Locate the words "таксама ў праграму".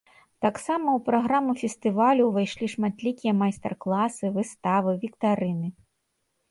0.45-1.51